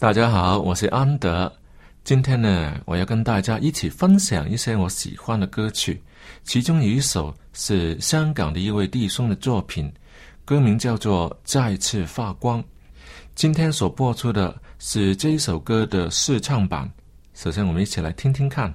[0.00, 1.52] 大家好，我是安德。
[2.04, 6.00] 今天呢，我要跟大家一起分享一些我喜欢的歌曲，
[6.44, 9.92] 其中有一首是香港的一位弟兄的作品，
[10.44, 12.62] 歌名叫做《再次发光》。
[13.34, 16.88] 今天所播出的是这一首歌的试唱版。
[17.34, 18.72] 首先，我们一起来听听看。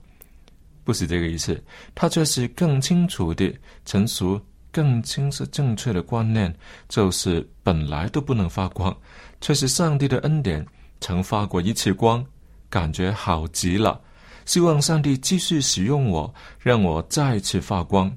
[0.85, 1.63] 不是这个意思。
[1.95, 3.53] 他却是更清楚的、
[3.85, 4.41] 成熟、
[4.71, 6.51] 更清晰正确的观念，
[6.89, 8.97] 就是本来都不能发光，
[9.39, 10.67] 却是上帝的恩典
[10.99, 12.25] 曾发过一次光，
[12.71, 14.01] 感觉好极了。
[14.47, 18.11] 希望上帝继续使用我，让我再次发光。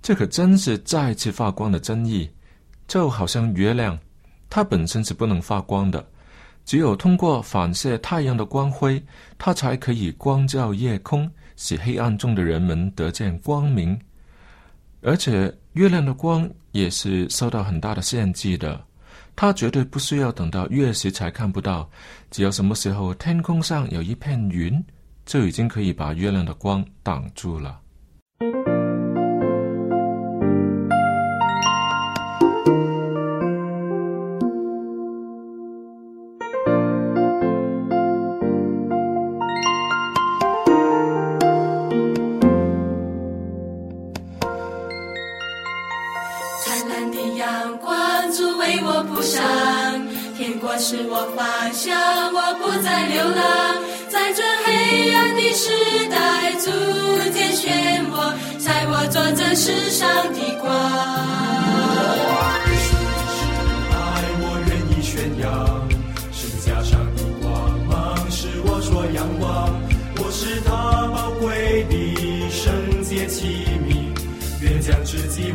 [0.00, 2.26] 这可真是再次发光的真意，
[2.88, 3.98] 就好像月亮。
[4.50, 6.04] 它本身是不能发光的，
[6.64, 9.02] 只有通过反射太阳的光辉，
[9.38, 13.98] 它才可以光照夜空，使黑暗中的人们得见光明。
[15.02, 18.78] 而且，月亮的光也是受到很大的限制的，
[19.36, 21.88] 它绝对不需要等到月食才看不到。
[22.30, 24.84] 只要什么时候天空上有一片云，
[25.24, 27.80] 就已经可以把月亮的光挡住了。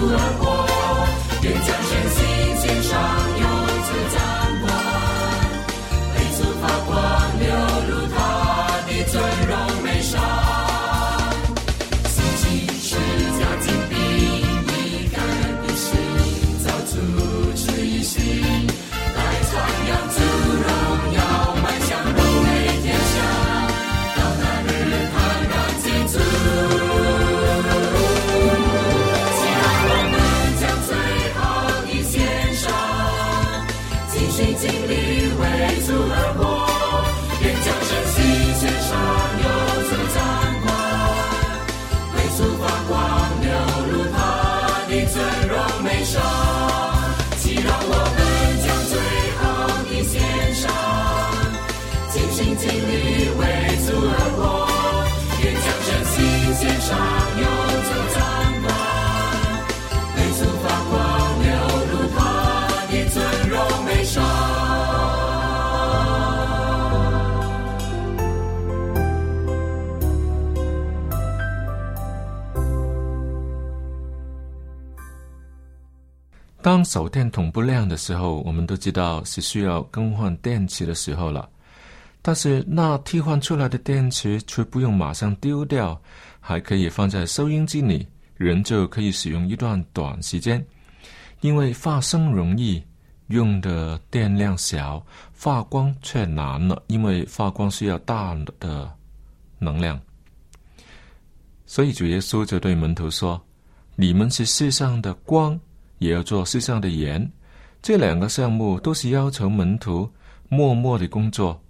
[0.00, 0.49] you are
[76.62, 81.48] 当手电筒不亮的时候，我们都知道是需要更换电池的时候了。
[82.20, 85.98] 但是，那替换出来的电池却不用马上丢掉，
[86.38, 90.62] 还可以放在收音机里，人就可以使用一段短时间。
[91.40, 92.82] 因为发声容易，
[93.28, 95.02] 用的电量小，
[95.32, 96.82] 发光却难了。
[96.88, 98.92] 因为发光需要大的
[99.58, 99.98] 能量，
[101.64, 103.40] 所以主耶稣就对门徒说
[103.96, 105.58] ：“你们是世上的光。”
[106.00, 107.30] 也要做世上的盐，
[107.82, 110.10] 这两个项目都是要求门徒
[110.48, 111.60] 默默的工作，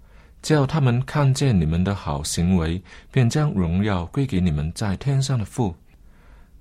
[0.41, 5.75] 叫他们看见你们的好行为，便将荣耀归给你们在天上的父。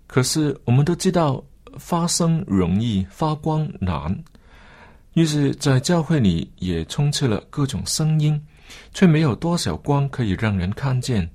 [0.09, 1.43] 可是我们都知道，
[1.79, 4.21] 发生容易，发光难。
[5.15, 8.41] 于是，在教会里也充斥了各种声音，
[8.93, 11.29] 却没有多少光可以让人看见。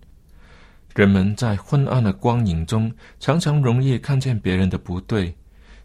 [0.96, 5.34] 人们在昏暗的光影中，常常容易看见别人的不对。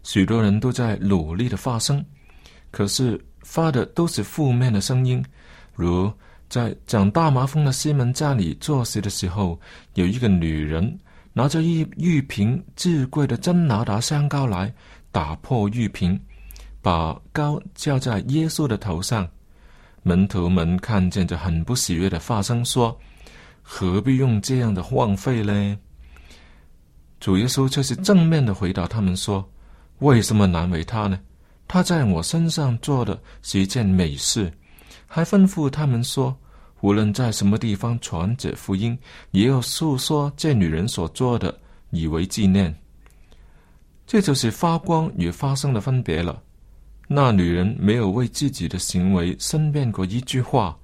[0.03, 2.03] 许多人都在努力的发声，
[2.71, 5.23] 可是发的都是负面的声音。
[5.75, 6.11] 如
[6.49, 9.59] 在长大麻风的西门家里做事的时候，
[9.93, 10.97] 有一个女人
[11.33, 14.73] 拿着一玉瓶最贵的真拿达香膏来，
[15.11, 16.19] 打破玉瓶，
[16.81, 19.27] 把膏浇在耶稣的头上。
[20.03, 22.97] 门徒们看见就很不喜悦的发声说
[23.61, 25.77] ：“何必用这样的荒废呢？”
[27.21, 29.47] 主耶稣却是正面的回答他们说。
[30.01, 31.19] 为什么难为他呢？
[31.67, 34.51] 他在我身上做的是一件美事，
[35.05, 36.35] 还吩咐他们说，
[36.81, 38.97] 无论在什么地方传这福音，
[39.29, 41.55] 也要诉说这女人所做的，
[41.91, 42.75] 以为纪念。
[44.07, 46.41] 这就是发光与发声的分别了。
[47.07, 50.75] 那女人没有为自己的行为申辩过一句话，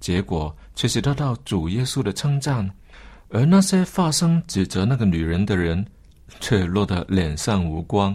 [0.00, 2.68] 结果却是得到主耶稣的称赞，
[3.28, 5.84] 而那些发声指责那个女人的人，
[6.40, 8.14] 却落得脸上无光。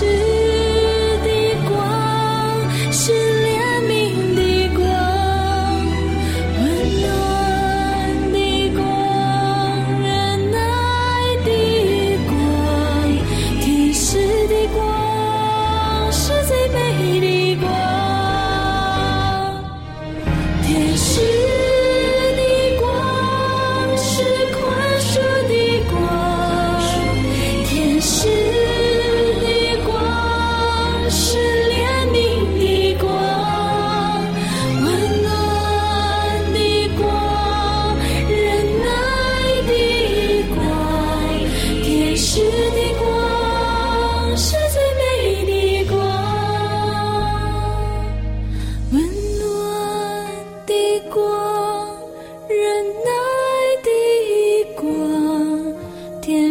[0.00, 0.27] 是。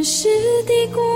[0.10, 1.07] 是市的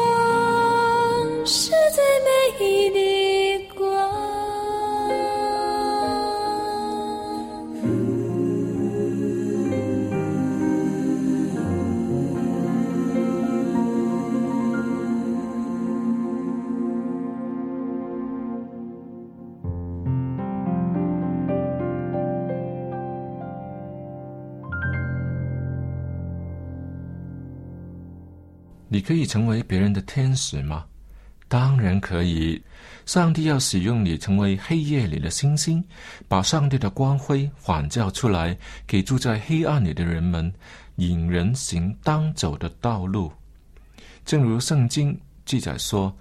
[28.93, 30.83] 你可以成为别人的天使吗？
[31.47, 32.61] 当然可以。
[33.05, 35.81] 上帝要使用你成为黑夜里的星星，
[36.27, 40.51] 把上帝的光辉反照出来，给住在黑暗里的人们
[40.97, 43.31] 引人行当走的道路。
[44.25, 46.13] 正如圣经记载说：“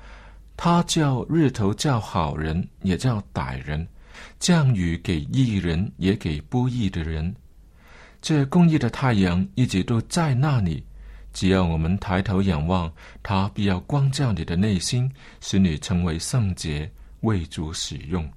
[0.56, 3.84] 他叫日头叫好人，也叫歹人；
[4.38, 7.34] 降雨给义人，也给不义的人。”
[8.22, 10.86] 这公义的太阳一直都在那里。
[11.32, 12.90] 只要我们抬头仰望，
[13.22, 16.90] 他必要光照你的内心，使你成为圣洁，
[17.20, 18.28] 为主使用。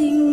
[0.00, 0.29] sinh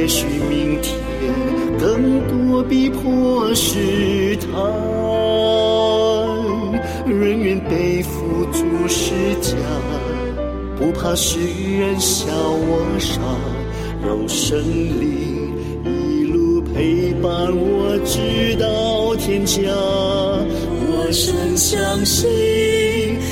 [0.00, 0.90] 也许明天
[1.78, 4.46] 更多逼迫试探，
[7.06, 9.52] 人愿被负足施家，
[10.78, 13.20] 不怕世人笑我傻，
[14.06, 14.58] 有神
[14.98, 15.52] 灵
[15.84, 19.60] 一路陪伴我直到天家。
[20.80, 22.26] 我深相信，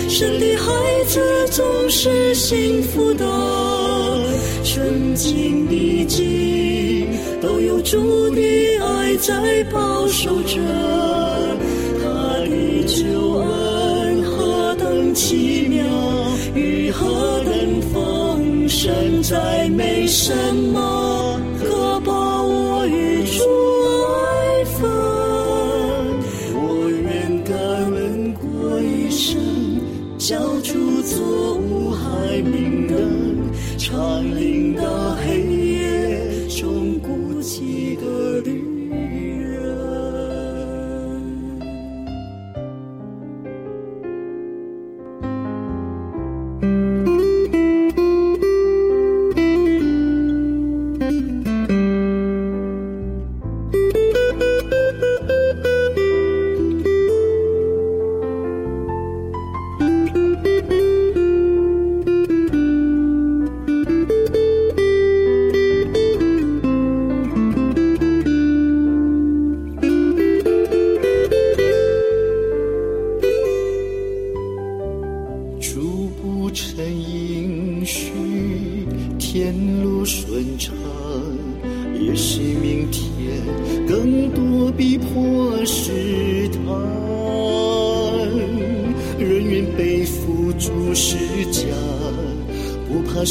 [0.07, 4.08] 神的孩子总是幸福的。
[4.65, 7.07] 曾经的经，
[7.41, 8.43] 都有主的
[8.83, 10.57] 爱在保守着。
[12.01, 15.85] 他的救恩何等奇妙，
[16.55, 20.35] 与何等丰盛，再没什
[20.73, 21.28] 么。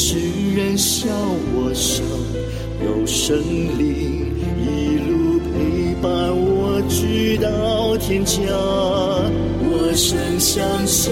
[0.10, 0.15] 世
[0.56, 1.10] 人笑
[1.54, 2.02] 我傻，
[2.82, 3.36] 有神
[3.78, 8.39] 灵一路陪伴我，直到天家。
[8.48, 11.12] 我深相信，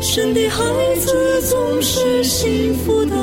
[0.00, 0.60] 神的孩
[1.00, 1.10] 子
[1.50, 3.16] 总是幸福的。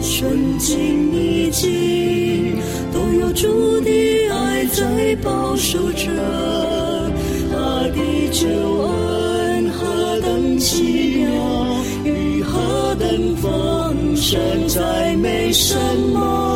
[0.00, 2.56] 顺境逆境，
[2.92, 3.90] 都有主的
[4.30, 6.06] 爱在保守着。
[7.50, 8.48] 他的救
[8.84, 11.13] 恩何等极！
[14.34, 15.78] 现在没什
[16.10, 16.53] 么。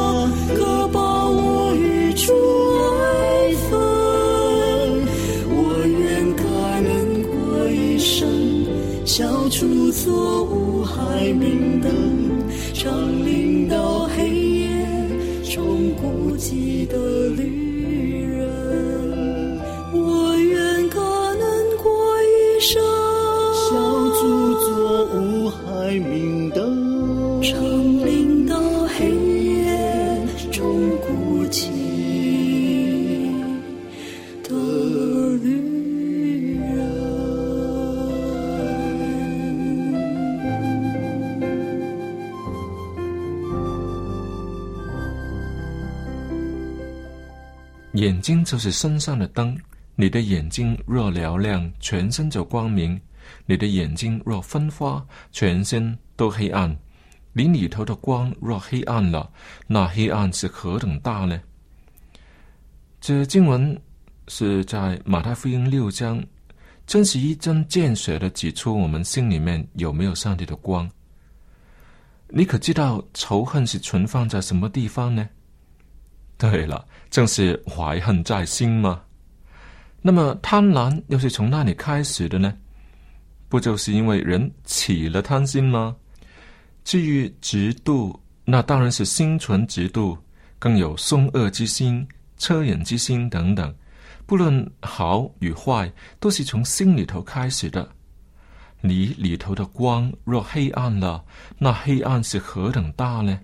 [48.28, 49.58] 心就是身上的灯，
[49.96, 52.94] 你的眼睛若嘹亮，全身就光明；
[53.46, 56.76] 你的眼睛若昏花，全身都黑暗。
[57.32, 59.32] 你里头的光若黑暗了，
[59.66, 61.40] 那黑暗是何等大呢？
[63.00, 63.80] 这经文
[64.26, 66.22] 是在马太福音六章，
[66.86, 70.86] 真是一针见血的指出我们心里面有没有上帝的光。
[72.28, 75.26] 你可知道仇恨是存放在什么地方呢？
[76.38, 79.02] 对了，正是怀恨在心吗？
[80.00, 82.54] 那么贪婪又是从哪里开始的呢？
[83.48, 85.96] 不就是因为人起了贪心吗？
[86.84, 90.16] 至于嫉妒，那当然是心存嫉妒，
[90.60, 92.06] 更有凶恶之心、
[92.38, 93.74] 恻隐之心等等。
[94.24, 97.88] 不论好与坏，都是从心里头开始的。
[98.80, 101.24] 你里头的光若黑暗了，
[101.58, 103.40] 那黑暗是何等大呢？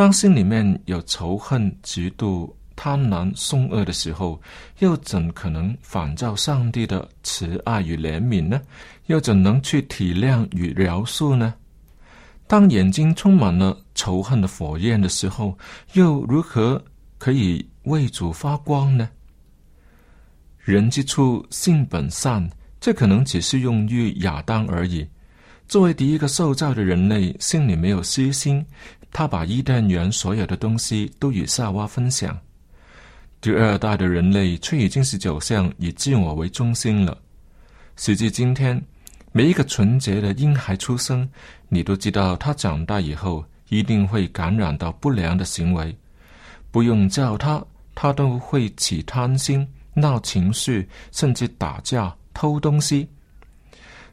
[0.00, 4.40] 当心里面有仇恨、嫉妒、贪婪、凶恶的时候，
[4.78, 8.62] 又怎可能仿照上帝的慈爱与怜悯呢？
[9.08, 11.52] 又怎能去体谅与饶恕呢？
[12.46, 15.54] 当眼睛充满了仇恨的火焰的时候，
[15.92, 16.82] 又如何
[17.18, 19.06] 可以为主发光呢？
[20.60, 22.48] 人之初，性本善，
[22.80, 25.06] 这可能只是用于亚当而已。
[25.68, 28.64] 作为第一个受造的人类，心里没有私心。
[29.12, 32.36] 他把伊甸园所有的东西都与夏娃分享，
[33.40, 37.16] 第二代的人类却已经是走向以自我为中心了。
[37.96, 38.80] 实际今天，
[39.32, 41.28] 每一个纯洁的婴孩出生，
[41.68, 45.94] 你都知道他长大以后一定会感染到不良的行为，
[46.70, 47.62] 不用叫他，
[47.94, 53.08] 他都会起贪心、闹情绪，甚至打架、偷东西。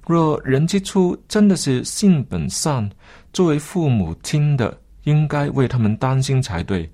[0.07, 2.89] 若人之初真的是性本善，
[3.31, 4.75] 作为父母亲的。
[5.07, 6.89] 应该为他们担心才对，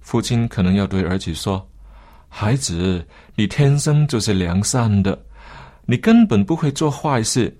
[0.00, 1.66] 父亲可能要对儿子说
[2.28, 3.02] ：“孩子，
[3.34, 5.18] 你天生就是良善的，
[5.86, 7.52] 你根本不会做坏事，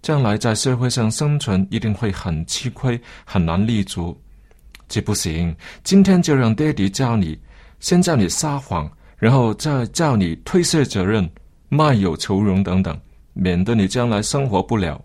[0.00, 4.16] 将来在社会上生存一定会很吃亏，很难立足。
[4.88, 7.36] 这不行，今天就让爹地教你，
[7.80, 11.28] 先教你撒谎，然后再教你推卸责任、
[11.68, 12.96] 卖友求荣等等，
[13.32, 15.02] 免得你将来生活不了。”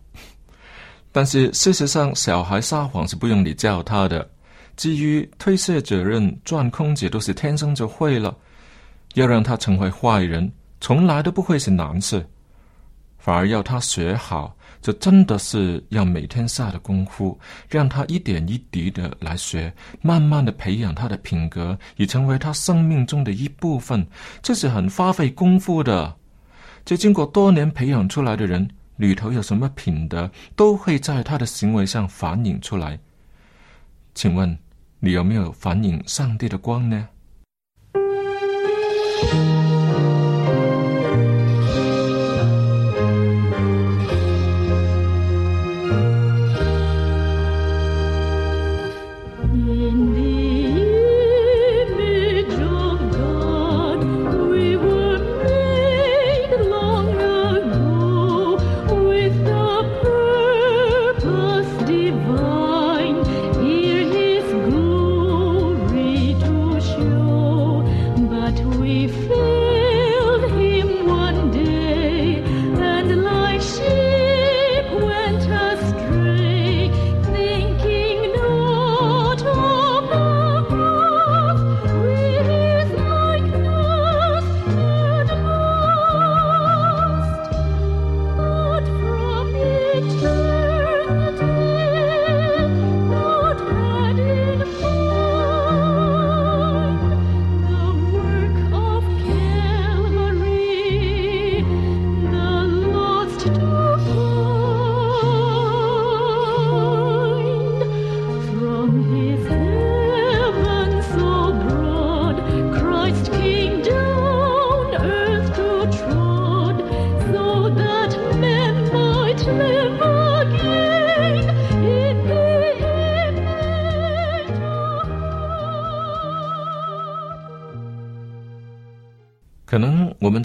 [1.12, 4.28] 但是事实上，小孩撒谎是不用你教他的。
[4.78, 8.36] 至于推卸责任、钻空子，都是天生就会了。
[9.16, 12.18] 要让他成为坏人，从来都不会是难事；
[13.18, 17.38] 反而要他学好，这真的是要每天下的功夫，
[17.70, 19.72] 让他一点一滴的来学，
[20.02, 24.06] 慢慢的培养他的品格，已成为他生命中的一部分。
[24.42, 26.16] 这是很花费功夫的。
[26.86, 28.66] 这经过多年培养出来的人。
[29.02, 33.00] 里头有什么品德，都会在他的行为上反映出来。
[34.14, 34.56] 请问，
[35.00, 37.10] 你有没有反映上帝的光呢？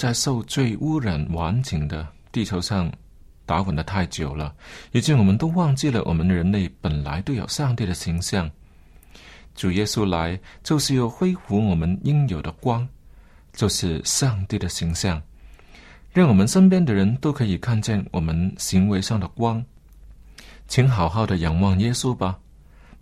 [0.07, 2.89] 在受罪、污染、环境的地球上
[3.45, 4.55] 打滚的太久了，
[4.93, 8.49] 以经我们都忘记了，我们人类本来都有上帝的形象。
[9.57, 12.87] 主耶稣来，就是要恢复我们应有的光，
[13.53, 15.21] 就是上帝的形象。
[16.13, 19.61] 让我们身边的人都可以看见我们行为上的光。
[20.69, 22.39] 请好好的仰望耶稣吧！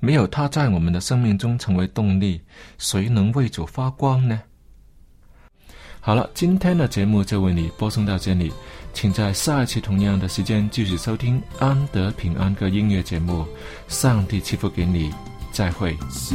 [0.01, 2.41] 没有他在我们的生命中成为动力，
[2.79, 4.41] 谁能为主发光呢？
[6.07, 8.53] 好了，今天的节目就为你播送到这里，
[8.93, 13.41] 请在下一期同样的时间继续收听《安德平安歌音乐节目》。
[13.89, 15.11] 上帝祈福给你，
[15.51, 15.97] 再会。
[16.11, 16.35] 希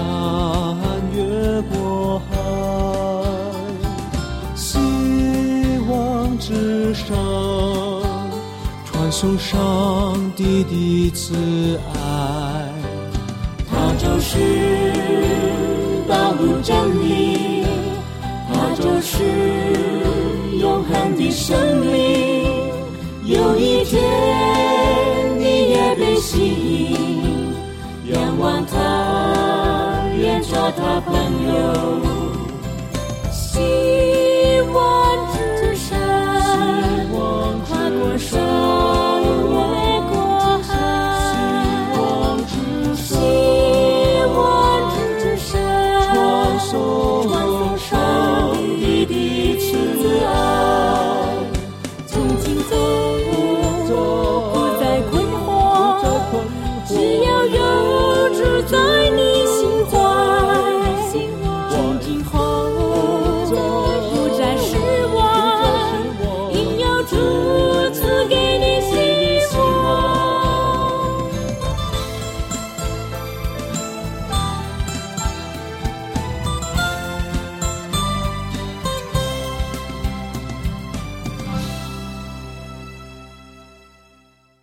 [1.13, 3.75] 越过海，
[4.55, 4.77] 希
[5.89, 7.13] 望之上，
[8.85, 12.66] 传颂上帝的慈爱。
[13.97, 14.37] 就是
[16.07, 17.63] 道路真理，
[18.53, 19.23] 他就是
[20.59, 22.45] 永恒的生命。
[23.25, 23.99] 有一天，
[25.39, 26.39] 你也被吸
[26.91, 31.15] 引，仰望他，愿做他朋
[31.47, 31.96] 友。